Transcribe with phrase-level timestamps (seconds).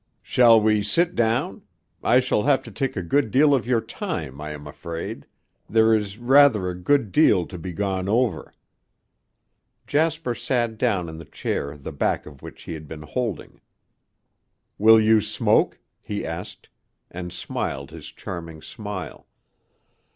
[0.23, 1.61] "Shall we sit down?
[2.01, 5.27] I shall have to take a good deal of your time, I am afraid.
[5.69, 8.51] There is rather a good deal to be gone over."
[9.85, 13.61] Jasper sat down in the chair the back of which he had been holding.
[14.79, 16.69] "Will you smoke?" he asked,
[17.11, 19.27] and smiled his charming smile.